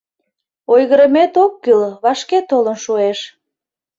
[0.73, 3.19] Ойгырымет ок кӱл, вашке толын шуэш.